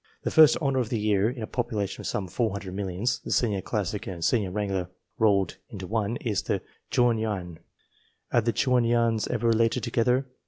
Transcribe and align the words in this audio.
The 0.23 0.31
first 0.31 0.57
honour 0.57 0.79
of 0.79 0.89
the 0.89 0.97
year 0.97 1.29
in 1.29 1.43
a 1.43 1.45
population 1.45 2.01
of 2.01 2.07
some 2.07 2.27
400 2.27 2.73
millions 2.73 3.19
the 3.19 3.29
senior 3.29 3.61
classic 3.61 4.07
and 4.07 4.25
senior 4.25 4.49
wrangler 4.49 4.89
rolled 5.19 5.57
into 5.69 5.85
one 5.85 6.15
is 6.17 6.41
the" 6.41 6.63
Crman 6.91 7.19
Yuan." 7.19 7.59
Are 8.33 8.41
the 8.41 8.51
Chuan 8.51 8.83
Yuans 8.83 9.29
ever 9.29 9.45
related 9.47 9.83
together 9.83 10.25